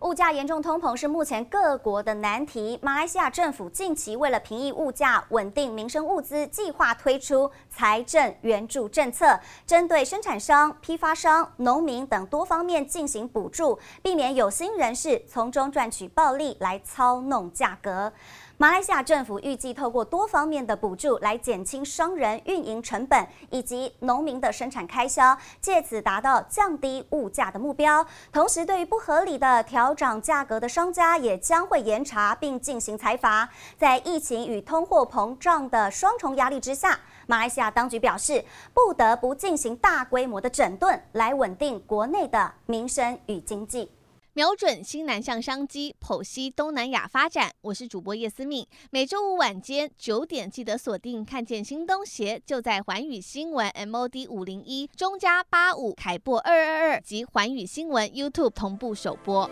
[0.00, 2.78] 物价严重通膨是目前各国的难题。
[2.80, 18.10] 马来西亚政府近期为了平抑物价、稳定民生物资，计划推出财政援助政策，针对生产商、批发商、农民等多方面进行补助，避免有心人士从中赚取暴利来操弄价格。
[18.56, 28.06] 马来西亚政府预计透过多方面的补助来减轻商人运营成本以及农民的生产开销，借此达到降低物价的目标。
[28.30, 33.48] 同时，对于不合理的调调涨价格的商家，也将会严查并进行裁罚。
[33.76, 43.90] 在疫情与通货膨胀的双重压力之下，马来西亚当局表示，不得不进行大规模的整顿，来稳定国内的民生与经济。
[44.32, 47.50] 瞄准新南向商机，剖析东南亚发展。
[47.62, 51.24] 我是主播叶思敏，每周五晚间九点记得锁定。
[51.24, 59.50] 看见新东协就在环宇新闻 MOD 五零一中加八五凯擘二二二及环宇新闻 YouTube 同步首播。